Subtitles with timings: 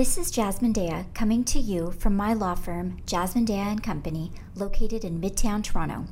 [0.00, 4.32] This is Jasmine Daya coming to you from my law firm, Jasmine Daya and Company,
[4.54, 6.06] located in Midtown Toronto.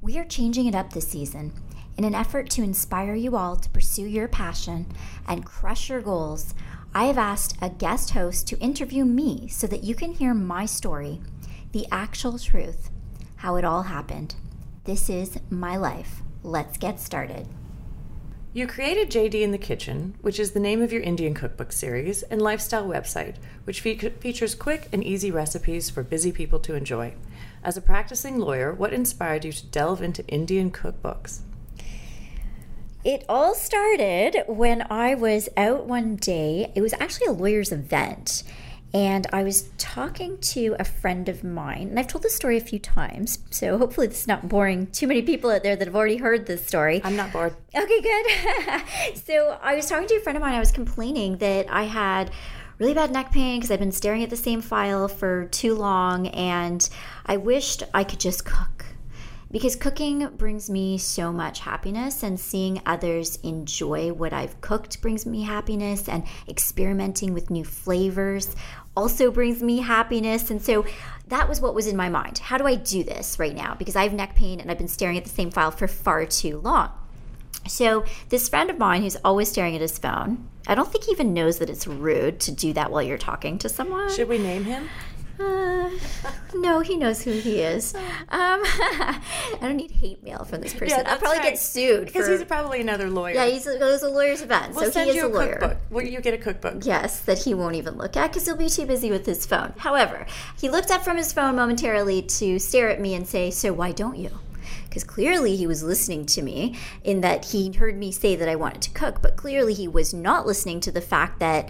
[0.00, 1.52] We are changing it up this season
[1.96, 4.86] in an effort to inspire you all to pursue your passion
[5.26, 6.54] and crush your goals.
[6.94, 10.64] I have asked a guest host to interview me so that you can hear my
[10.64, 11.20] story,
[11.72, 12.90] the actual truth,
[13.38, 14.36] how it all happened.
[14.84, 16.22] This is my life.
[16.44, 17.48] Let's get started.
[18.56, 22.22] You created JD in the Kitchen, which is the name of your Indian cookbook series
[22.22, 27.12] and lifestyle website, which fe- features quick and easy recipes for busy people to enjoy.
[27.62, 31.40] As a practicing lawyer, what inspired you to delve into Indian cookbooks?
[33.04, 36.72] It all started when I was out one day.
[36.74, 38.42] It was actually a lawyer's event
[38.94, 42.60] and I was talking to a friend of mine, and I've told this story a
[42.60, 45.96] few times, so hopefully this is not boring too many people out there that have
[45.96, 47.00] already heard this story.
[47.04, 47.54] I'm not bored.
[47.74, 48.82] Okay, good.
[49.24, 52.30] so I was talking to a friend of mine, I was complaining that I had
[52.78, 56.28] really bad neck pain because I've been staring at the same file for too long,
[56.28, 56.88] and
[57.26, 58.85] I wished I could just cook
[59.50, 65.24] because cooking brings me so much happiness and seeing others enjoy what I've cooked brings
[65.24, 68.54] me happiness and experimenting with new flavors
[68.96, 70.50] also brings me happiness.
[70.50, 70.84] And so
[71.28, 72.38] that was what was in my mind.
[72.38, 73.74] How do I do this right now?
[73.74, 76.24] Because I have neck pain and I've been staring at the same file for far
[76.26, 76.90] too long.
[77.68, 81.10] So, this friend of mine who's always staring at his phone, I don't think he
[81.10, 84.08] even knows that it's rude to do that while you're talking to someone.
[84.10, 84.88] Should we name him?
[85.38, 85.90] Uh,
[86.54, 87.94] no, he knows who he is.
[87.94, 89.20] Um, I
[89.60, 90.98] don't need hate mail from this person.
[90.98, 91.50] Yeah, I'll probably right.
[91.50, 93.34] get sued because for, he's probably another lawyer.
[93.34, 95.32] Yeah, he's a, goes a lawyer's event, we'll so send he is you a a
[95.32, 95.56] lawyer.
[95.56, 95.78] cookbook.
[95.90, 96.84] Will you get a cookbook?
[96.84, 99.74] Yes, that he won't even look at because he'll be too busy with his phone.
[99.78, 100.26] However,
[100.58, 103.92] he looked up from his phone momentarily to stare at me and say, "So why
[103.92, 104.30] don't you?"
[104.84, 108.56] Because clearly he was listening to me in that he heard me say that I
[108.56, 111.68] wanted to cook, but clearly he was not listening to the fact that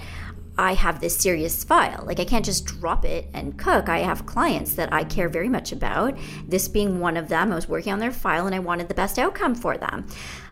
[0.58, 2.04] I have this serious file.
[2.06, 3.88] Like, I can't just drop it and cook.
[3.88, 6.16] I have clients that I care very much about.
[6.48, 8.94] This being one of them, I was working on their file and I wanted the
[8.94, 10.06] best outcome for them.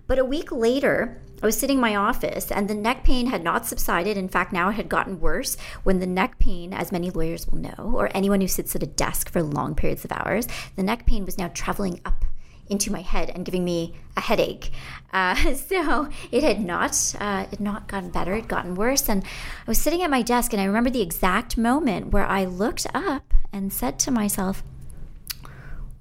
[0.06, 3.42] But a week later, I was sitting in my office and the neck pain had
[3.42, 4.16] not subsided.
[4.18, 7.58] In fact, now it had gotten worse when the neck pain, as many lawyers will
[7.58, 11.06] know, or anyone who sits at a desk for long periods of hours, the neck
[11.06, 12.24] pain was now traveling up
[12.68, 14.70] into my head and giving me a headache.
[15.12, 18.34] Uh, so it had not uh, it not gotten better.
[18.34, 19.08] It gotten worse.
[19.08, 22.44] And I was sitting at my desk, and I remember the exact moment where I
[22.44, 24.62] looked up and said to myself,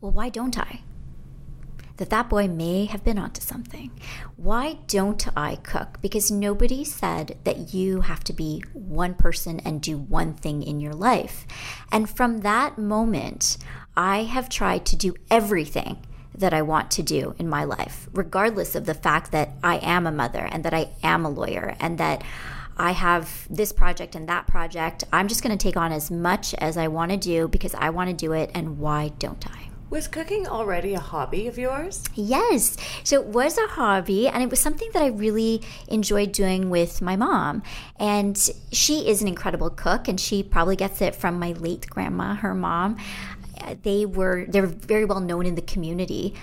[0.02, 0.82] "Well, why don't I?"
[1.98, 3.92] That that boy may have been onto something.
[4.36, 6.02] Why don't I cook?
[6.02, 10.80] Because nobody said that you have to be one person and do one thing in
[10.80, 11.46] your life.
[11.92, 13.58] And from that moment,
[13.96, 16.04] I have tried to do everything
[16.36, 20.08] that I want to do in my life, regardless of the fact that I am
[20.08, 22.24] a mother and that I am a lawyer and that
[22.76, 25.04] I have this project and that project.
[25.14, 27.92] I'm just going to take on as much as I want to do because I
[27.92, 29.70] want to do it, and why don't I?
[29.92, 32.04] Was cooking already a hobby of yours?
[32.16, 32.78] Yes.
[33.04, 37.00] So it was a hobby, and it was something that I really enjoyed doing with
[37.00, 37.62] my mom.
[38.00, 38.36] And
[38.72, 42.56] she is an incredible cook, and she probably gets it from my late grandma, her
[42.56, 42.98] mom
[43.60, 46.34] Uh, they were they're very well known in the community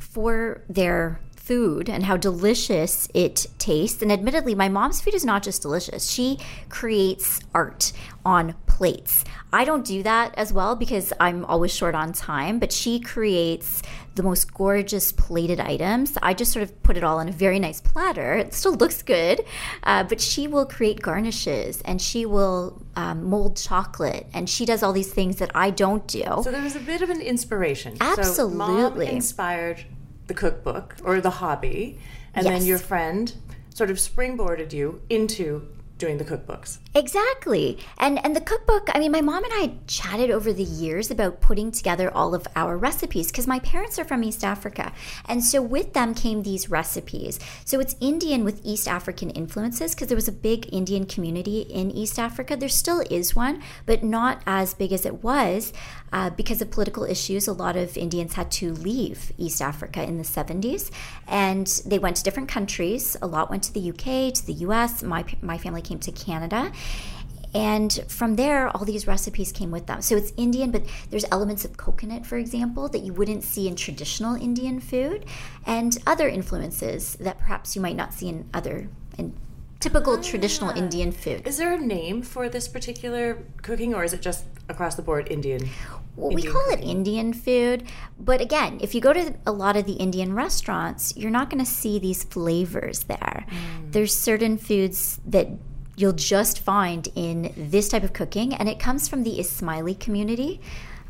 [0.00, 4.02] for their food and how delicious it tastes.
[4.02, 6.10] And admittedly, my mom's food is not just delicious.
[6.10, 7.92] She creates art
[8.22, 9.24] on plates.
[9.52, 13.82] I don't do that as well because I'm always short on time, but she creates
[14.14, 16.18] the most gorgeous plated items.
[16.22, 18.34] I just sort of put it all on a very nice platter.
[18.34, 19.44] It still looks good,
[19.84, 24.82] uh, but she will create garnishes and she will um, mold chocolate and she does
[24.82, 26.24] all these things that I don't do.
[26.42, 27.96] So there was a bit of an inspiration.
[28.00, 28.34] Absolutely.
[28.34, 29.84] So mom inspired
[30.26, 31.98] the cookbook or the hobby,
[32.34, 32.58] and Yes.
[32.58, 33.32] then your friend
[33.72, 35.66] sort of springboarded you into
[35.98, 36.78] doing the cookbooks.
[36.94, 37.78] Exactly.
[37.98, 41.40] And and the cookbook, I mean, my mom and I chatted over the years about
[41.40, 44.92] putting together all of our recipes because my parents are from East Africa.
[45.26, 47.38] And so with them came these recipes.
[47.64, 51.90] So it's Indian with East African influences because there was a big Indian community in
[51.90, 52.56] East Africa.
[52.56, 55.72] There still is one, but not as big as it was
[56.12, 57.48] uh, because of political issues.
[57.48, 60.90] A lot of Indians had to leave East Africa in the 70s
[61.26, 63.16] and they went to different countries.
[63.20, 65.02] A lot went to the UK, to the US.
[65.02, 66.72] My, my family came to Canada.
[67.54, 70.02] And from there, all these recipes came with them.
[70.02, 73.74] So it's Indian, but there's elements of coconut, for example, that you wouldn't see in
[73.74, 75.24] traditional Indian food,
[75.66, 79.32] and other influences that perhaps you might not see in other in
[79.80, 81.46] typical traditional Indian food.
[81.46, 85.28] Is there a name for this particular cooking, or is it just across the board
[85.30, 85.68] Indian?
[86.16, 86.80] Well, we Indian call it?
[86.80, 87.84] Indian food,
[88.18, 91.64] but again, if you go to a lot of the Indian restaurants, you're not going
[91.64, 93.46] to see these flavors there.
[93.48, 93.92] Mm.
[93.92, 95.48] There's certain foods that
[95.98, 100.60] you'll just find in this type of cooking, and it comes from the Ismaili community.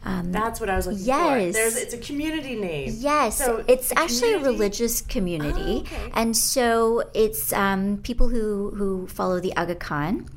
[0.05, 1.47] Um, That's what I was looking yes.
[1.47, 1.53] for.
[1.53, 2.95] There's, it's a community name.
[2.97, 6.11] Yes, so it's a actually a religious community, oh, okay.
[6.15, 10.29] and so it's um, people who who follow the Aga Khan.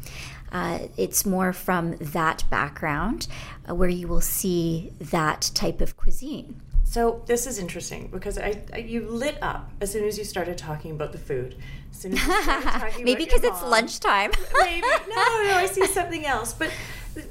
[0.51, 3.27] Uh, it's more from that background
[3.69, 6.59] uh, where you will see that type of cuisine.
[6.91, 10.57] So this is interesting because I, I, you lit up as soon as you started
[10.57, 11.55] talking about the food.
[11.89, 14.31] As soon as you talking Maybe because it's lunchtime.
[14.59, 16.51] Maybe no, no, I see something else.
[16.51, 16.69] But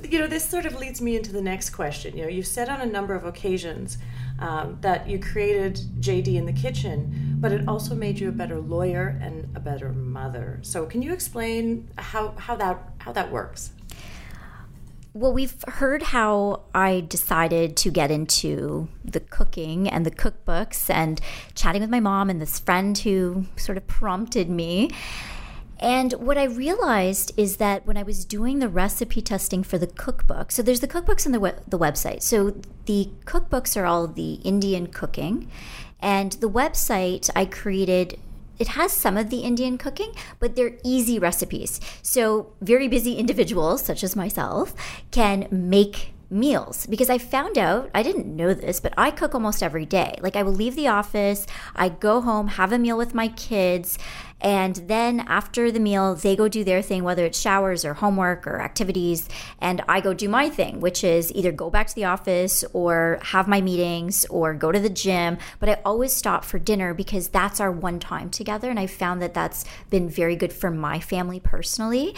[0.09, 2.17] you know, this sort of leads me into the next question.
[2.17, 3.99] You know, you've said on a number of occasions
[4.39, 8.59] um, that you created JD in the kitchen, but it also made you a better
[8.59, 10.61] lawyer and a better mother.
[10.63, 13.73] So, can you explain how how that how that works?
[15.13, 21.21] Well, we've heard how I decided to get into the cooking and the cookbooks and
[21.57, 24.93] chatting with my mom and this friend who sort of prompted me.
[25.81, 29.89] And what I realized is that when I was doing the recipe testing for the
[29.89, 32.23] cookbook, so there's the cookbooks on the, we- the website.
[32.23, 35.51] So the cookbooks are all the Indian cooking.
[35.99, 38.17] And the website I created
[38.61, 41.81] it has some of the Indian cooking, but they're easy recipes.
[42.03, 44.75] So, very busy individuals, such as myself,
[45.11, 49.63] can make meals because I found out, I didn't know this, but I cook almost
[49.63, 50.17] every day.
[50.21, 53.99] Like, I will leave the office, I go home, have a meal with my kids,
[54.41, 58.47] and then after the meal, they go do their thing, whether it's showers or homework
[58.47, 59.29] or activities.
[59.61, 63.19] And I go do my thing, which is either go back to the office or
[63.23, 65.39] have my meetings or go to the gym.
[65.59, 68.71] But I always stop for dinner because that's our one time together.
[68.71, 72.15] And I found that that's been very good for my family personally.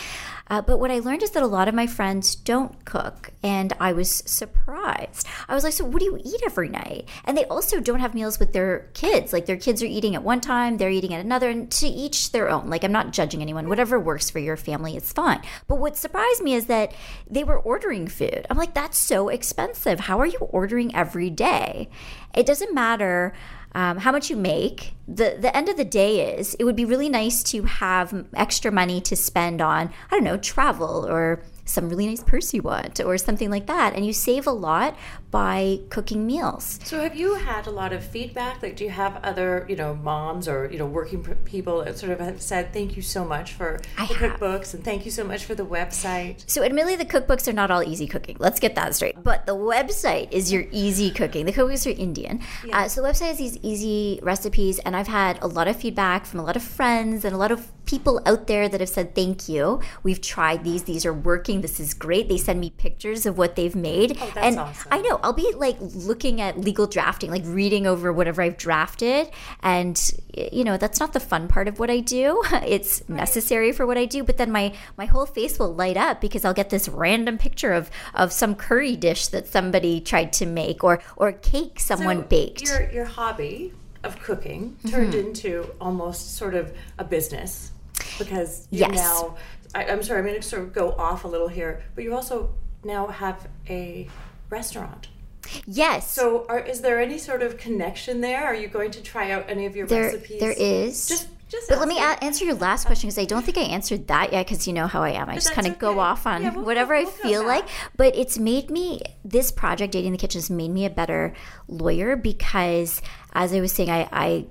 [0.48, 3.30] Uh, but what I learned is that a lot of my friends don't cook.
[3.42, 5.26] And I was surprised.
[5.48, 7.08] I was like, so what do you eat every night?
[7.24, 9.32] And they also don't have meals with their kids.
[9.32, 11.50] Like their kids are eating at one time, they're eating at another.
[11.50, 12.68] And to each their own.
[12.68, 13.68] Like, I'm not judging anyone.
[13.68, 15.42] Whatever works for your family is fine.
[15.68, 16.92] But what surprised me is that
[17.30, 18.46] they were ordering food.
[18.50, 20.00] I'm like, that's so expensive.
[20.00, 21.88] How are you ordering every day?
[22.34, 23.34] It doesn't matter.
[23.74, 24.94] Um, how much you make.
[25.08, 28.70] The the end of the day is it would be really nice to have extra
[28.70, 33.00] money to spend on I don't know travel or some really nice purse you want
[33.00, 34.96] or something like that and you save a lot
[35.32, 39.16] by cooking meals so have you had a lot of feedback like do you have
[39.24, 42.94] other you know moms or you know working people that sort of have said thank
[42.96, 44.32] you so much for I the have.
[44.38, 47.70] cookbooks and thank you so much for the website so admittedly the cookbooks are not
[47.70, 51.52] all easy cooking let's get that straight but the website is your easy cooking the
[51.52, 52.82] cookbooks are indian yeah.
[52.82, 56.26] uh, so the website has these easy recipes and i've had a lot of feedback
[56.26, 59.14] from a lot of friends and a lot of people out there that have said
[59.14, 62.28] thank you we've tried these these are working this is great.
[62.28, 64.18] They send me pictures of what they've made.
[64.20, 64.88] Oh, and awesome.
[64.90, 69.30] I know I'll be like looking at legal drafting, like reading over whatever I've drafted.
[69.60, 70.00] And,
[70.34, 72.42] you know, that's not the fun part of what I do.
[72.72, 73.18] It's right.
[73.18, 74.22] necessary for what I do.
[74.22, 77.72] But then my, my whole face will light up because I'll get this random picture
[77.72, 82.28] of, of some curry dish that somebody tried to make or, or cake someone so
[82.28, 82.62] baked.
[82.62, 83.72] Your, your hobby
[84.04, 85.28] of cooking turned mm-hmm.
[85.28, 87.72] into almost sort of a business
[88.18, 88.94] because you yes.
[88.94, 89.36] now
[89.74, 92.14] I, am sorry, I'm going to sort of go off a little here, but you
[92.14, 92.54] also
[92.84, 94.08] now have a
[94.50, 95.08] restaurant.
[95.66, 96.10] Yes.
[96.10, 98.44] So, are, is there any sort of connection there?
[98.44, 100.40] Are you going to try out any of your there, recipes?
[100.40, 101.08] There is.
[101.08, 101.68] Just, just.
[101.68, 104.32] But let me a- answer your last question because I don't think I answered that
[104.32, 104.46] yet.
[104.46, 105.28] Because you know how I am.
[105.28, 105.80] I but just kind of okay.
[105.80, 107.66] go off on yeah, we'll, whatever we'll, we'll I feel like.
[107.96, 111.34] But it's made me this project, JD in the kitchen, has made me a better
[111.68, 114.46] lawyer because, as I was saying, I, I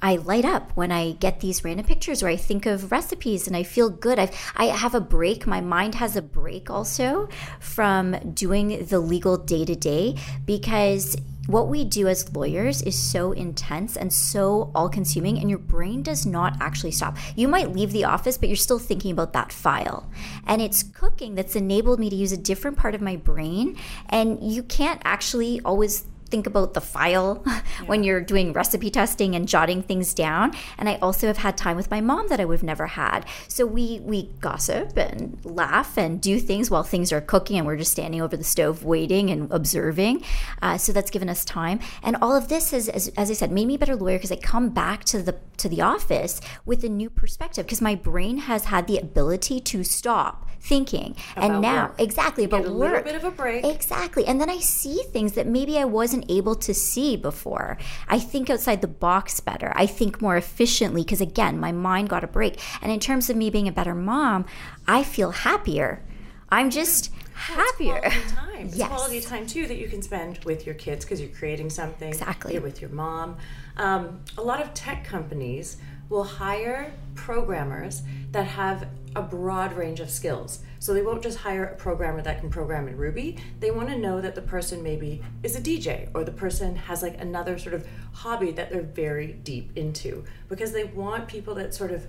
[0.00, 3.56] I light up when I get these random pictures or I think of recipes and
[3.56, 4.18] I feel good.
[4.18, 5.46] i I have a break.
[5.46, 7.28] My mind has a break also
[7.60, 13.32] from doing the legal day to day because what we do as lawyers is so
[13.32, 17.16] intense and so all consuming, and your brain does not actually stop.
[17.36, 20.10] You might leave the office, but you're still thinking about that file.
[20.46, 23.78] And it's cooking that's enabled me to use a different part of my brain.
[24.08, 27.60] And you can't actually always think about the file yeah.
[27.86, 30.52] when you're doing recipe testing and jotting things down.
[30.78, 33.24] And I also have had time with my mom that I would have never had.
[33.48, 37.76] So we we gossip and laugh and do things while things are cooking, and we're
[37.76, 40.24] just standing over the stove waiting and observing.
[40.62, 41.80] Uh, so that's given us time.
[42.02, 44.32] And all of this has, as, as I said, made me a better lawyer because
[44.32, 48.38] I come back to the to the office with a new perspective because my brain
[48.38, 52.00] has had the ability to stop thinking about and now work.
[52.00, 52.90] exactly about Get a work.
[52.90, 53.64] little bit of a break.
[53.64, 57.76] Exactly, and then I see things that maybe I wasn't wasn't able to see before.
[58.08, 59.72] I think outside the box better.
[59.76, 62.60] I think more efficiently because, again, my mind got a break.
[62.80, 64.46] And in terms of me being a better mom,
[64.88, 66.02] I feel happier.
[66.48, 68.00] I'm just happier.
[68.00, 68.66] Well, it's quality time.
[68.66, 68.88] It's yes.
[68.88, 72.08] quality time too that you can spend with your kids because you're creating something.
[72.08, 72.54] Exactly.
[72.54, 73.36] You're with your mom.
[73.76, 75.76] Um, a lot of tech companies
[76.08, 80.60] will hire programmers that have a broad range of skills.
[80.78, 83.38] So they won't just hire a programmer that can program in Ruby.
[83.60, 87.02] They want to know that the person maybe is a DJ or the person has
[87.02, 91.74] like another sort of hobby that they're very deep into because they want people that
[91.74, 92.06] sort of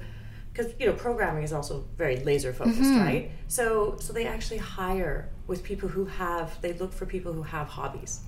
[0.52, 3.06] because you know programming is also very laser focused mm-hmm.
[3.06, 7.44] right so so they actually hire with people who have they look for people who
[7.44, 8.22] have hobbies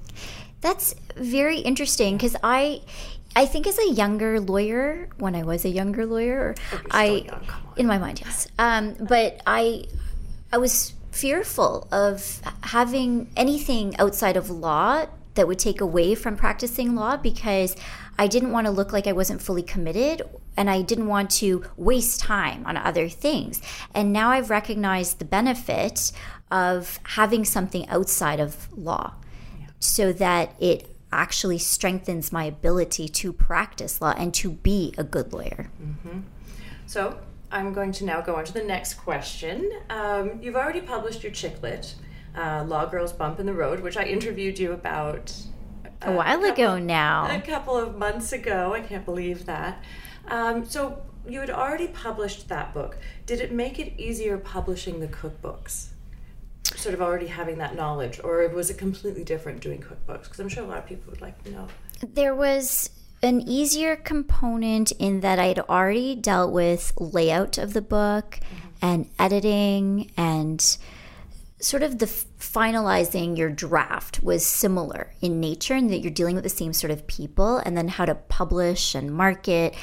[0.62, 2.82] that's very interesting because i
[3.36, 7.25] i think as a younger lawyer when i was a younger lawyer oh, i
[7.78, 9.84] in my mind yes um, but i
[10.51, 16.96] i was fearful of having anything outside of law that would take away from practicing
[16.96, 17.75] law because
[18.18, 20.22] I didn't want to look like I wasn't fully committed
[20.58, 23.62] and I didn't want to waste time on other things.
[23.96, 26.12] And now I've recognized the benefit
[26.51, 29.13] of having something outside of law.
[29.79, 35.33] So that it actually strengthens my ability to practice law and to be a good
[35.33, 35.71] lawyer.
[35.81, 36.19] Mm-hmm.
[36.86, 37.19] So
[37.51, 39.71] I'm going to now go on to the next question.
[39.89, 41.95] Um, you've already published your chick lit,
[42.36, 45.33] uh, Law Girls Bump in the Road, which I interviewed you about
[46.01, 47.27] a while a couple, ago now.
[47.29, 48.74] A couple of months ago.
[48.74, 49.83] I can't believe that.
[50.27, 52.98] Um, so you had already published that book.
[53.25, 55.88] Did it make it easier publishing the cookbooks?
[56.75, 60.23] Sort of already having that knowledge, or was it completely different doing cookbooks?
[60.23, 61.67] Because I'm sure a lot of people would like to know.
[62.01, 62.89] There was
[63.21, 68.67] an easier component in that I'd already dealt with layout of the book mm-hmm.
[68.81, 70.77] and editing and
[71.59, 76.43] sort of the finalizing your draft was similar in nature and that you're dealing with
[76.43, 79.75] the same sort of people and then how to publish and market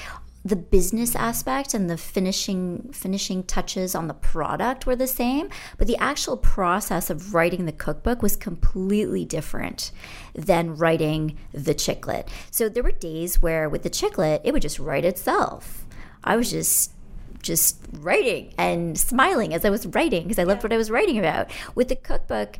[0.46, 5.48] the business aspect and the finishing finishing touches on the product were the same
[5.78, 9.90] but the actual process of writing the cookbook was completely different
[10.34, 14.52] than writing the chick lit so there were days where with the chick lit it
[14.52, 15.84] would just write itself.
[16.24, 16.92] I was just
[17.42, 21.18] just writing and smiling as I was writing because I loved what I was writing
[21.18, 21.50] about.
[21.74, 22.58] With the cookbook,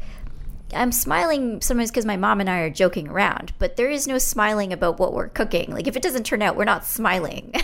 [0.75, 4.19] I'm smiling sometimes because my mom and I are joking around, but there is no
[4.19, 5.71] smiling about what we're cooking.
[5.71, 7.55] Like if it doesn't turn out, we're not smiling.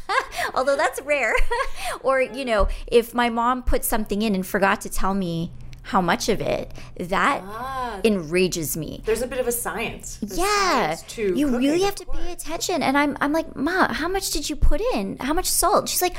[0.54, 1.34] Although that's rare.
[2.02, 5.50] or, you know, if my mom put something in and forgot to tell me
[5.84, 10.94] how much of it that ah, enrages me there's a bit of a science yeah
[10.94, 14.30] science you cooking, really have to pay attention and i'm i'm like ma how much
[14.30, 16.16] did you put in how much salt she's like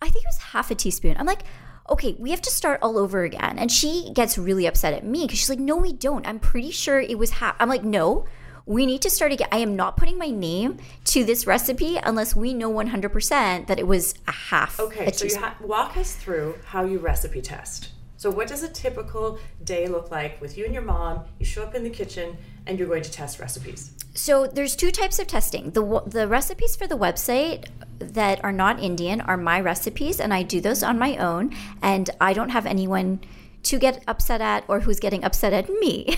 [0.00, 1.16] I think it was half a teaspoon.
[1.18, 1.42] I'm like,
[1.90, 3.58] okay, we have to start all over again.
[3.58, 6.26] And she gets really upset at me because she's like, no, we don't.
[6.26, 7.56] I'm pretty sure it was half.
[7.58, 8.26] I'm like, no,
[8.66, 9.48] we need to start again.
[9.50, 10.76] I am not putting my name
[11.06, 14.78] to this recipe unless we know 100% that it was a half.
[14.78, 17.90] Okay, a so you ha- walk us through how you recipe test.
[18.18, 21.24] So, what does a typical day look like with you and your mom?
[21.38, 22.36] You show up in the kitchen
[22.68, 23.92] and you're going to test recipes.
[24.14, 25.70] So, there's two types of testing.
[25.70, 27.66] The the recipes for the website
[27.98, 32.10] that are not Indian are my recipes, and I do those on my own, and
[32.20, 33.20] I don't have anyone
[33.64, 36.16] to get upset at or who's getting upset at me.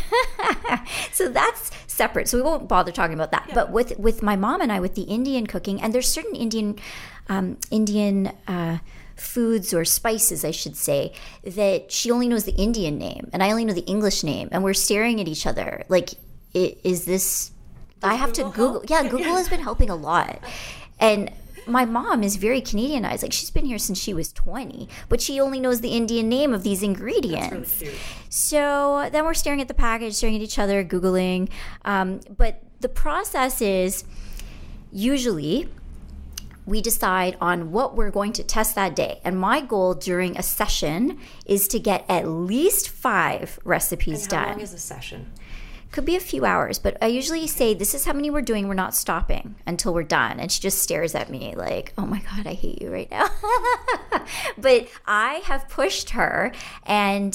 [1.13, 2.29] so that's separate.
[2.29, 3.47] So we won't bother talking about that.
[3.49, 3.55] Yeah.
[3.55, 6.79] But with with my mom and I, with the Indian cooking, and there's certain Indian
[7.29, 8.33] um, Indian.
[8.47, 8.79] Uh,
[9.21, 11.13] foods or spices, I should say,
[11.45, 14.49] that she only knows the Indian name and I only know the English name.
[14.51, 16.15] And we're staring at each other like,
[16.55, 17.51] is this.
[18.01, 18.73] Does I have Google to Google.
[18.73, 18.91] Help?
[18.91, 20.43] Yeah, Google has been helping a lot.
[20.99, 21.31] And
[21.67, 23.23] my mom is very Canadianized.
[23.23, 26.53] Like she's been here since she was 20, but she only knows the Indian name
[26.53, 27.81] of these ingredients.
[27.81, 27.97] Really
[28.29, 31.49] so then we're staring at the package, staring at each other, Googling.
[31.85, 34.05] Um, but the process is
[34.93, 35.69] usually
[36.67, 39.21] we decide on what we're going to test that day.
[39.25, 44.39] And my goal during a session is to get at least five recipes and how
[44.39, 44.49] done.
[44.49, 45.33] How long is a session?
[45.93, 48.69] Could be a few hours, but I usually say, This is how many we're doing.
[48.69, 50.39] We're not stopping until we're done.
[50.39, 53.29] And she just stares at me like, Oh my God, I hate you right now.
[54.59, 56.53] but I have pushed her
[56.85, 57.35] and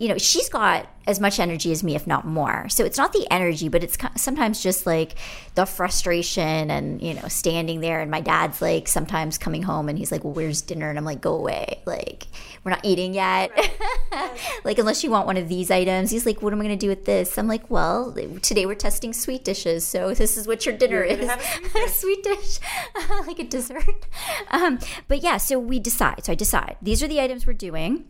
[0.00, 2.68] you know, she's got as much energy as me, if not more.
[2.70, 5.14] So it's not the energy, but it's sometimes just like
[5.56, 8.00] the frustration and, you know, standing there.
[8.00, 10.88] And my dad's like sometimes coming home and he's like, Well, where's dinner?
[10.88, 11.82] And I'm like, Go away.
[11.84, 12.28] Like,
[12.64, 13.50] we're not eating yet.
[13.54, 14.40] Right.
[14.64, 16.10] like, unless you want one of these items.
[16.10, 17.36] He's like, What am I going to do with this?
[17.36, 19.84] I'm like, Well, today we're testing sweet dishes.
[19.84, 22.58] So this is what your dinner You're is a sweet dish,
[23.26, 24.06] like a dessert.
[24.50, 24.78] Um,
[25.08, 26.24] but yeah, so we decide.
[26.24, 28.06] So I decide these are the items we're doing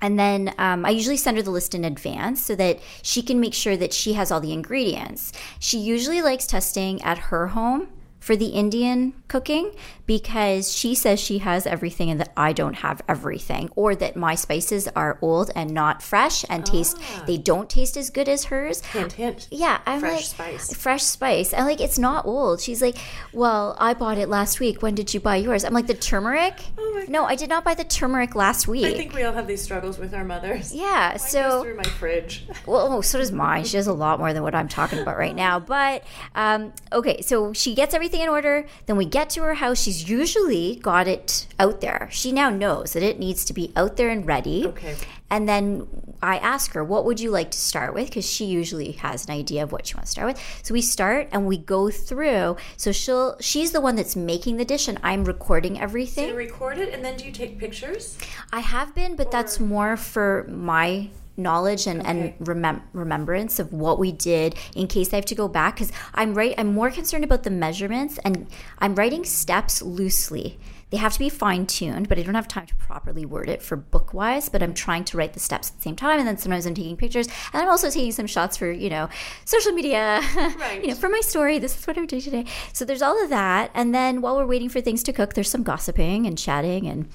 [0.00, 3.40] and then um, I usually send her the list in advance so that she can
[3.40, 5.32] make sure that she has all the ingredients.
[5.58, 7.88] She usually likes testing at her home
[8.20, 9.72] for the Indian cooking
[10.06, 14.34] because she says she has everything and that I don't have everything, or that my
[14.34, 17.24] spices are old and not fresh and taste Ah.
[17.26, 18.84] they don't taste as good as hers.
[18.86, 19.48] Hint, hint.
[19.50, 20.74] Yeah, I'm Fresh like spice.
[20.74, 21.52] fresh spice.
[21.54, 22.60] I'm like it's not old.
[22.60, 22.96] She's like,
[23.32, 24.82] well, I bought it last week.
[24.82, 25.62] When did you buy yours?
[25.64, 26.54] I'm like the turmeric.
[26.78, 28.86] Oh no, I did not buy the turmeric last week.
[28.86, 30.74] I think we all have these struggles with our mothers.
[30.74, 32.46] yeah, Mine goes so through my fridge.
[32.66, 33.64] well, oh, so does mine.
[33.64, 35.60] She has a lot more than what I'm talking about right now.
[35.60, 36.02] But
[36.34, 38.66] um, okay, so she gets everything in order.
[38.86, 39.82] Then we get to her house.
[39.82, 42.08] She's usually got it out there.
[42.10, 44.66] She now knows that it needs to be out there and ready.
[44.66, 44.96] Okay.
[45.30, 45.86] And then
[46.22, 48.08] I ask her, what would you like to start with?
[48.08, 50.60] Because she usually has an idea of what she wants to start with.
[50.62, 52.56] So we start and we go through.
[52.76, 56.28] So she'll she's the one that's making the dish and I'm recording everything.
[56.28, 58.16] you record it and then do you take pictures?
[58.52, 62.10] I have been, but that's more for my knowledge and, Okay.
[62.10, 65.92] and remem- remembrance of what we did in case I have to go back because
[66.14, 68.46] I'm right I'm more concerned about the measurements and
[68.78, 70.58] I'm writing steps loosely.
[70.90, 73.62] They have to be fine tuned, but I don't have time to properly word it
[73.62, 74.48] for book wise.
[74.48, 76.72] But I'm trying to write the steps at the same time, and then sometimes I'm
[76.72, 79.10] taking pictures, and I'm also taking some shots for you know
[79.44, 80.22] social media,
[80.58, 80.80] Right.
[80.80, 81.58] you know, for my story.
[81.58, 82.46] This is what I'm doing today.
[82.72, 85.50] So there's all of that, and then while we're waiting for things to cook, there's
[85.50, 87.10] some gossiping and chatting and.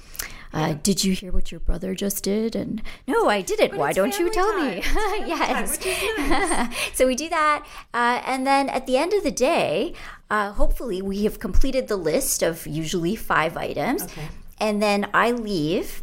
[0.54, 2.54] Uh, did you hear what your brother just did?
[2.54, 3.76] And no, I didn't.
[3.76, 4.68] Why don't you tell time.
[4.76, 4.82] me?
[5.26, 5.78] Yes.
[5.78, 6.76] time, nice.
[6.94, 9.94] so we do that, uh, and then at the end of the day,
[10.30, 14.28] uh, hopefully we have completed the list of usually five items, Okay.
[14.60, 16.02] and then I leave.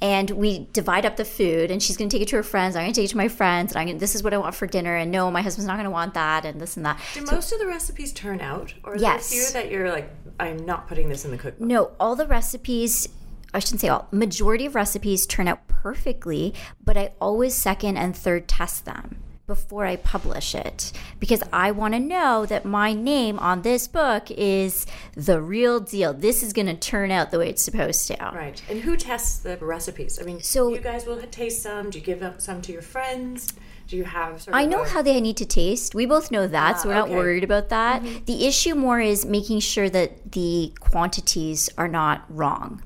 [0.00, 2.74] And we divide up the food, and she's going to take it to her friends.
[2.74, 4.36] I'm going to take it to my friends, and I'm gonna, this is what I
[4.38, 4.96] want for dinner.
[4.96, 6.98] And no, my husband's not going to want that, and this and that.
[7.14, 8.74] Do most of the recipes turn out?
[8.82, 9.30] Or Yes.
[9.30, 11.60] there a few that you're like, I'm not putting this in the cookbook?
[11.68, 13.08] No, all the recipes,
[13.54, 18.16] I shouldn't say all, majority of recipes turn out perfectly, but I always second and
[18.16, 19.16] third test them
[19.46, 24.30] before I publish it because I want to know that my name on this book
[24.30, 26.14] is the real deal.
[26.14, 28.16] This is going to turn out the way it's supposed to.
[28.32, 28.62] Right.
[28.70, 30.18] And who tests the recipes?
[30.20, 31.90] I mean, So- you guys will taste some.
[31.90, 33.52] Do you give up some to your friends?
[33.92, 35.94] Do you have I know how they need to taste.
[35.94, 38.02] We both know that, so we're not worried about that.
[38.24, 42.82] The issue more is making sure that the quantities are not wrong.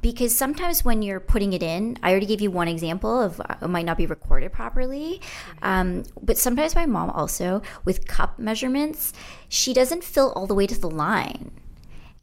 [0.00, 3.54] Because sometimes when you're putting it in, I already gave you one example of uh,
[3.62, 5.20] it might not be recorded properly.
[5.62, 9.12] Um, but sometimes my mom also, with cup measurements,
[9.48, 11.52] she doesn't fill all the way to the line.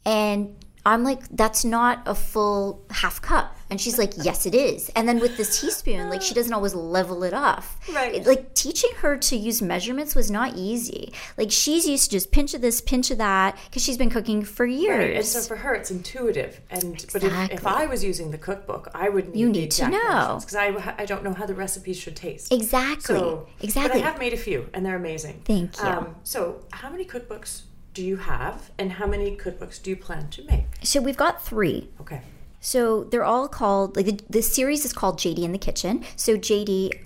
[0.03, 3.56] And I'm like, that's not a full half cup.
[3.69, 4.89] And she's like, yes, it is.
[4.95, 7.77] And then with this teaspoon, like, she doesn't always level it off.
[7.93, 8.15] Right.
[8.15, 11.11] It- like, teaching her to use measurements was not easy.
[11.37, 14.43] Like, she's used to just pinch of this, pinch of that, because she's been cooking
[14.43, 14.97] for years.
[14.99, 15.15] Right.
[15.17, 16.61] And so for her, it's intuitive.
[16.69, 19.89] And but if, if I was using the cookbook, I would need You need to
[19.89, 20.37] know.
[20.39, 22.53] because I, I don't know how the recipes should taste.
[22.53, 23.17] exactly.
[23.17, 23.99] So, exactly.
[23.99, 25.41] But I have made a few, and they're amazing.
[25.45, 25.83] Thank you.
[25.83, 30.29] Um, so, how many cookbooks do you have, and how many cookbooks do you plan
[30.29, 30.65] to make?
[30.83, 31.89] so we've got three.
[31.99, 32.21] Okay.
[32.67, 36.03] So they're all called like the, the series is called JD in the Kitchen.
[36.17, 36.99] So JD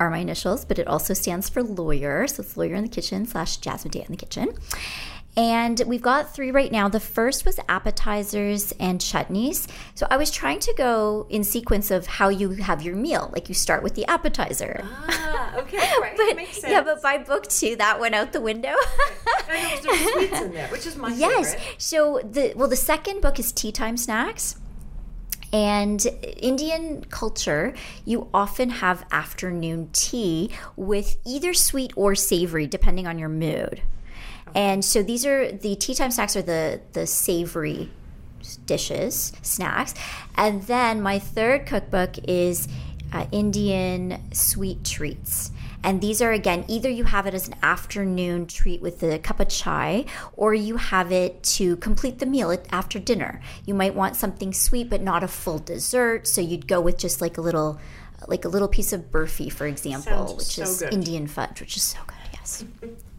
[0.00, 2.26] are my initials, but it also stands for lawyer.
[2.26, 4.54] So it's lawyer in the kitchen slash Jasmine Daya in the kitchen.
[5.36, 6.88] And we've got three right now.
[6.88, 9.68] The first was appetizers and chutneys.
[9.94, 13.28] So I was trying to go in sequence of how you have your meal.
[13.34, 14.80] Like you start with the appetizer.
[15.08, 16.14] Ah, okay, right.
[16.16, 16.72] But, Makes sense.
[16.72, 18.74] yeah, but by book two, that went out the window.
[19.50, 21.52] I know there's sweets in there, which is my Yes.
[21.54, 21.74] favorite.
[21.76, 24.56] So the well, the second book is Tea Time Snacks.
[25.52, 26.04] And
[26.38, 27.74] Indian culture,
[28.06, 33.82] you often have afternoon tea with either sweet or savory, depending on your mood.
[34.54, 37.90] And so these are the tea time snacks are the the savory
[38.66, 39.94] dishes, snacks.
[40.36, 42.68] And then my third cookbook is
[43.12, 45.50] uh, Indian sweet treats.
[45.84, 49.40] And these are again either you have it as an afternoon treat with a cup
[49.40, 53.40] of chai, or you have it to complete the meal after dinner.
[53.66, 57.20] You might want something sweet but not a full dessert, so you'd go with just
[57.20, 57.80] like a little,
[58.28, 60.92] like a little piece of burfi, for example, Sounds which so is good.
[60.92, 62.16] Indian fudge, which is so good.
[62.32, 62.64] Yes.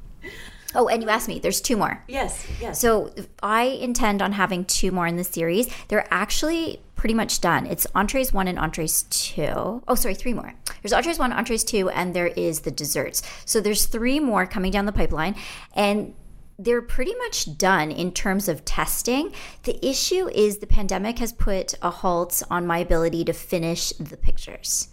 [0.76, 1.40] oh, and you asked me.
[1.40, 2.04] There's two more.
[2.08, 2.80] Yes, yes.
[2.80, 5.74] So I intend on having two more in the series.
[5.88, 7.66] They're actually pretty much done.
[7.66, 9.84] It's entrees one and entrees two.
[9.88, 10.54] Oh, sorry, three more.
[10.82, 13.22] There's entrees one, entrees two, and there is the desserts.
[13.46, 15.36] So there's three more coming down the pipeline,
[15.76, 16.14] and
[16.60, 19.34] they're pretty much done in terms of testing.
[19.63, 24.18] The issue is the pandemic has put a halt on my ability to finish the
[24.18, 24.89] pictures.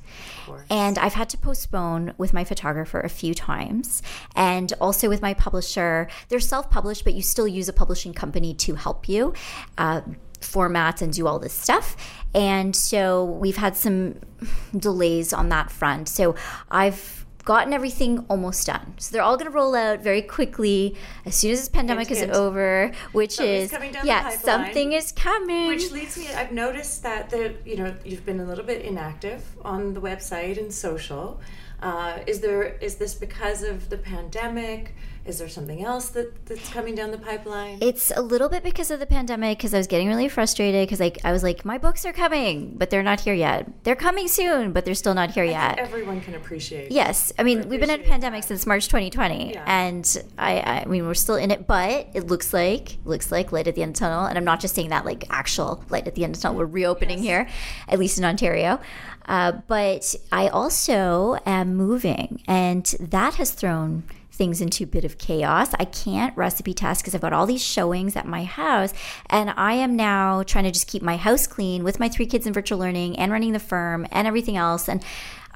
[0.68, 4.03] And I've had to postpone with my photographer a few times
[4.35, 6.09] and also with my publisher.
[6.29, 9.35] They're self published, but you still use a publishing company to help you.
[9.79, 10.01] Uh,
[10.40, 11.94] format and do all this stuff
[12.35, 14.14] and so we've had some
[14.77, 16.35] delays on that front so
[16.70, 17.19] i've
[17.50, 18.94] gotten everything almost done.
[18.98, 20.94] So they're all going to roll out very quickly
[21.26, 22.32] as soon as this pandemic Hint, is hint.
[22.32, 25.66] over, which Something's is coming down the yeah, something is coming.
[25.66, 29.42] Which leads me, I've noticed that the you know you've been a little bit inactive
[29.62, 31.40] on the website and social.
[31.82, 34.94] Uh, is there is this because of the pandemic?
[35.26, 37.78] Is there something else that, that's coming down the pipeline?
[37.80, 40.98] It's a little bit because of the pandemic because I was getting really frustrated because
[40.98, 43.70] like I was like my books are coming but they're not here yet.
[43.85, 45.78] They're coming soon but they're still not here yet.
[45.78, 46.90] Everyone can appreciate.
[46.90, 49.64] Yes, I mean we've been in a pandemic since March 2020, Yeah.
[49.66, 53.68] and I, I mean we're still in it, but it looks like looks like light
[53.68, 54.24] at the end of the tunnel.
[54.24, 56.59] And I'm not just saying that like actual light at the end of the tunnel.
[56.59, 57.26] We're reopening Yes.
[57.26, 57.48] here,
[57.88, 58.80] at least in Ontario.
[59.26, 64.02] Uh, but I also am moving, and that has thrown
[64.40, 65.74] things into a bit of chaos.
[65.79, 68.94] I can't recipe test because I've got all these showings at my house,
[69.29, 72.46] and I am now trying to just keep my house clean with my three kids
[72.46, 74.88] in virtual learning and running the firm and everything else.
[74.88, 75.05] And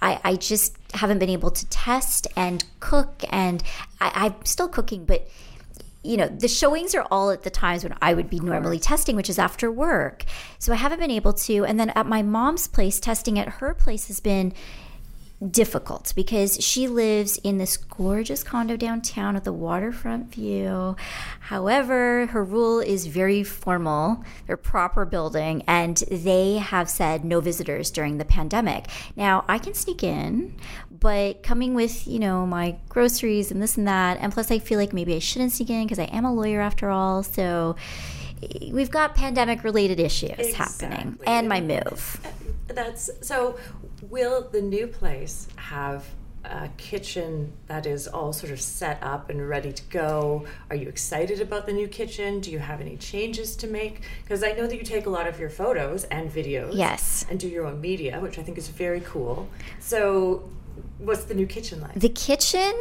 [0.03, 3.62] I, I just haven't been able to test and cook, and
[4.03, 5.31] I, I'm still cooking, but
[6.03, 9.16] you know, the showings are all at the times when I would be normally testing,
[9.16, 10.27] which is after work.
[10.59, 11.64] So I haven't been able to.
[11.64, 14.53] And then at my mom's place, testing at her place has been
[15.50, 20.96] difficult because she lives in this gorgeous condo downtown with a waterfront view.
[21.40, 27.90] However, her rule is very formal, their proper building, and they have said no visitors
[27.90, 28.87] during the pandemic.
[29.16, 30.57] Now, I can sneak in,
[30.90, 34.78] but coming with, you know, my groceries and this and that, and plus I feel
[34.78, 37.22] like maybe I shouldn't sneak in because I am a lawyer after all.
[37.22, 37.76] So
[38.42, 42.20] eh, we've got pandemic related issues happening and my move.
[42.68, 43.59] That's so.
[44.11, 46.05] Will the new place have
[46.45, 50.45] a kitchen that is all sort of set up and ready to go?
[50.69, 52.40] Are you excited about the new kitchen?
[52.40, 54.03] Do you have any changes to make?
[54.23, 56.73] Because I know that you take a lot of your photos and videos.
[56.75, 57.25] Yes.
[57.31, 59.49] And do your own media, which I think is very cool.
[59.81, 60.51] So,
[60.99, 61.95] what's the new kitchen like?
[61.95, 62.73] The kitchen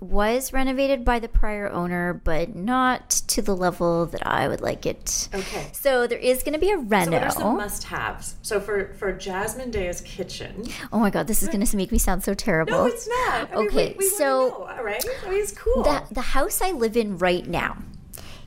[0.00, 4.86] was renovated by the prior owner, but not to the level that I would like
[4.86, 5.28] it.
[5.34, 5.68] Okay.
[5.72, 7.12] So there is going to be a So reno.
[7.12, 8.36] what are some must-haves?
[8.42, 10.64] So for for Jasmine Daya's kitchen.
[10.92, 12.72] oh my god, this is going to make me sound so terrible.
[12.72, 13.52] No, it's not.
[13.52, 15.82] I mean, Okay, we, we so- know, right, I mean, it's cool.
[15.82, 17.76] the, the house I live in right now,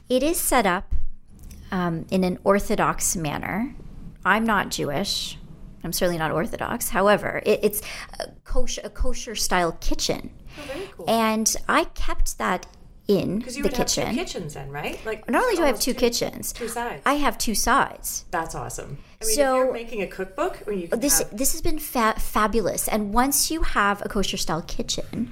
[0.10, 0.94] it is set up
[1.72, 3.76] um, in an Orthodox manner.
[4.26, 5.38] I'm not Jewish.
[5.84, 6.90] I'm certainly not Orthodox.
[6.90, 7.82] However, it, it's
[8.20, 11.10] a kosher, a kosher style kitchen, Oh, very cool.
[11.10, 12.68] and I kept that
[13.08, 14.06] in you the would kitchen.
[14.06, 14.98] have two kitchens then, right?
[15.06, 17.02] Like Not only do I have almost two kitchens, two sides.
[17.06, 18.24] I have two sides.
[18.32, 18.98] That's awesome.
[19.22, 21.62] I mean, So- if you're making a cookbook, when you can This have, this has
[21.62, 25.32] been fa- fabulous, and once you have a kosher style kitchen,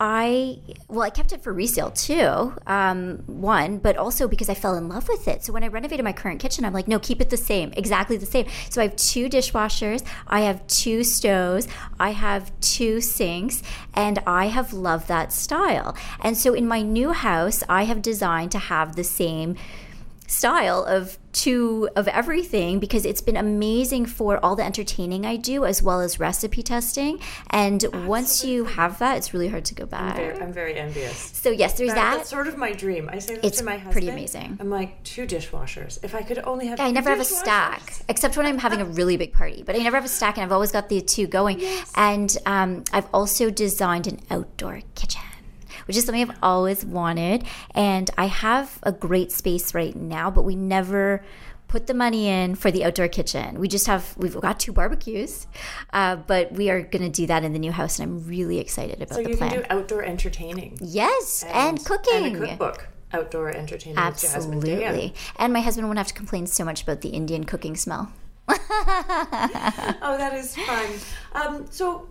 [0.00, 2.54] I well, I kept it for resale too.
[2.66, 5.44] Um, one, but also because I fell in love with it.
[5.44, 8.16] So when I renovated my current kitchen, I'm like, no, keep it the same, exactly
[8.16, 8.46] the same.
[8.70, 11.66] So I have two dishwashers, I have two stoves,
[11.98, 15.96] I have two sinks, and I have loved that style.
[16.20, 19.56] And so in my new house, I have designed to have the same
[20.28, 25.64] style of two of everything because it's been amazing for all the entertaining I do
[25.64, 27.20] as well as recipe testing.
[27.50, 30.16] And once you have that, it's really hard to go back.
[30.16, 31.16] very, I'm very envious.
[31.42, 32.16] So yes, there's That- that.
[32.18, 33.08] That's sort of my dream.
[33.12, 33.92] I say that It's to my husband.
[33.92, 34.56] pretty amazing.
[34.60, 35.98] I'm like two dishwashers.
[36.02, 38.80] If I could only have, I two never have a stack, except when I'm having
[38.80, 39.62] a really big party.
[39.64, 41.60] But I never have a stack, and I've always got the two going.
[41.60, 41.92] Yes.
[41.94, 45.22] And um, I've also designed an outdoor kitchen,
[45.88, 47.44] which is something I've always wanted.
[47.74, 51.24] And I have a great space right now, but we never
[51.66, 53.58] put the money in for the outdoor kitchen.
[53.60, 55.46] We just have we've got two barbecues,
[55.92, 58.58] uh, but we are going to do that in the new house, and I'm really
[58.58, 59.50] excited about So the you plan.
[59.50, 62.24] can do outdoor entertaining yes, and, cooking.
[62.24, 62.88] and a cookbook.
[63.12, 63.96] Outdoor entertaining.
[64.02, 64.82] with Jasmine Daya.
[64.84, 65.14] Absolutely.
[65.36, 68.12] And my husband won't have to complain so much about the Indian cooking smell.
[68.48, 70.86] Oh, that is fun.
[71.32, 72.08] Um, so,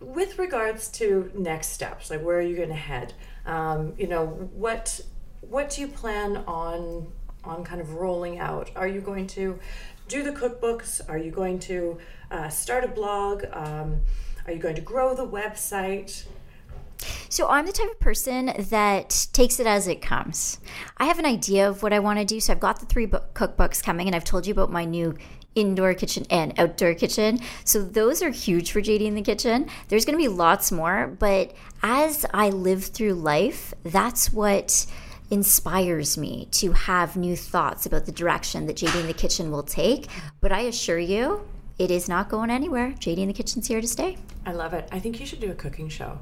[0.00, 3.14] with regards to next steps, like where are you going to head?
[3.46, 5.00] Um, you know, what
[5.40, 7.06] what do you plan on
[7.44, 8.70] on kind of rolling out?
[8.76, 9.58] Are you going to
[10.08, 11.00] do the cookbooks?
[11.08, 11.98] Are you going to
[12.30, 13.44] uh, start a blog?
[13.52, 14.00] Um,
[14.46, 16.24] are you going to grow the website?
[17.28, 20.58] So I'm the type of person that takes it as it comes.
[20.96, 22.40] I have an idea of what I want to do.
[22.40, 25.14] So I've got the three book- cookbooks coming, and I've told you about my new
[25.54, 27.40] indoor kitchen and outdoor kitchen.
[27.64, 29.68] So those are huge for JD in the kitchen.
[29.88, 34.86] There's going to be lots more, but as I live through life, that's what
[35.30, 39.62] inspires me to have new thoughts about the direction that JD in the kitchen will
[39.62, 40.08] take.
[40.40, 41.46] But I assure you,
[41.78, 42.94] it is not going anywhere.
[42.98, 44.16] JD in the kitchen's here to stay.
[44.46, 44.88] I love it.
[44.90, 46.18] I think you should do a cooking show.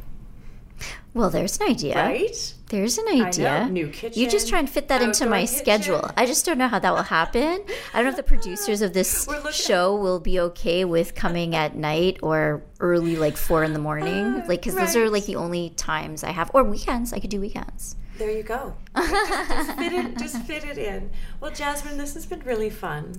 [1.15, 1.95] Well, there's an idea.
[1.95, 2.55] Right?
[2.69, 3.69] There's an idea.
[3.71, 5.57] New You just try and fit that into my kitchen.
[5.57, 6.11] schedule.
[6.17, 7.65] I just don't know how that will happen.
[7.95, 11.75] I don't know if the producers of this show will be okay with coming at
[11.75, 14.27] night or early, like four in the morning.
[14.27, 17.13] Uh, like, because those are like the only times I have, or weekends.
[17.13, 17.97] I could do weekends.
[18.19, 18.75] There you go.
[18.97, 21.11] just, fit it, just fit it in.
[21.41, 23.15] Well, Jasmine, this has been really fun.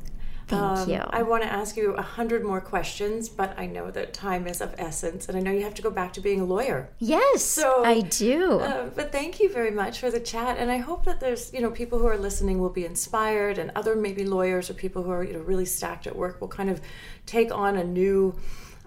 [0.51, 1.01] Um, you.
[1.10, 4.62] I want to ask you a hundred more questions, but I know that time is
[4.62, 6.89] of essence, and I know you have to go back to being a lawyer.
[6.99, 8.60] Yes, So, I do.
[8.60, 11.62] Uh, but thank you very much for the chat, and I hope that there's you
[11.62, 15.12] know people who are listening will be inspired, and other maybe lawyers or people who
[15.12, 16.81] are you know really stacked at work will kind of
[17.25, 18.36] take on a new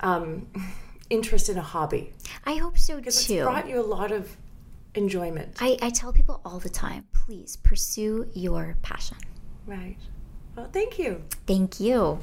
[0.00, 0.46] um,
[1.10, 2.12] interest in a hobby
[2.44, 2.98] I hope so too.
[3.00, 4.36] because it's brought you a lot of
[4.94, 5.56] enjoyment.
[5.60, 9.18] I, I tell people all the time please pursue your passion.
[9.66, 9.96] right.
[10.60, 11.22] Well, thank you.
[11.46, 12.18] Thank you.